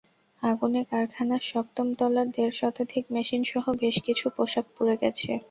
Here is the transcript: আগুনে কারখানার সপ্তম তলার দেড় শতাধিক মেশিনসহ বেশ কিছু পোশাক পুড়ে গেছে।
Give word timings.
আগুনে 0.43 0.81
কারখানার 0.91 1.43
সপ্তম 1.51 1.87
তলার 1.99 2.27
দেড় 2.31 2.53
শতাধিক 2.59 3.03
মেশিনসহ 3.15 3.63
বেশ 3.81 3.95
কিছু 4.05 4.25
পোশাক 4.35 4.65
পুড়ে 4.75 4.95
গেছে। 5.01 5.31